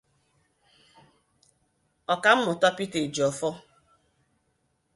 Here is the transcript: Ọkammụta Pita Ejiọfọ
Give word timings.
Ọkammụta 2.13 2.67
Pita 2.77 2.99
Ejiọfọ 3.05 3.49